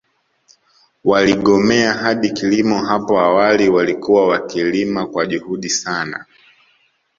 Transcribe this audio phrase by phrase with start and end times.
[1.03, 6.25] Waligomea hadi kilimo hapo awali walikuwa wakilima kwa juhudi sana